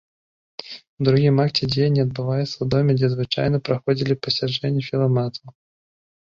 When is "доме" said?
2.75-2.91